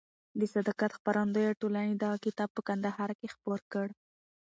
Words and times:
د 0.39 0.41
صداقت 0.53 0.91
خپرندویه 0.97 1.57
ټولنې 1.61 1.93
دغه 2.03 2.17
کتاب 2.25 2.49
په 2.53 2.61
کندهار 2.67 3.11
کې 3.19 3.27
خپور 3.35 3.59
کړ. 3.71 3.87